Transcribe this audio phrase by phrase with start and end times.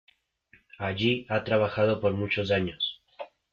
[0.79, 3.03] Allí ha trabajado por muchos años.